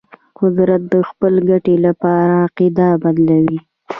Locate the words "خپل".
1.09-1.33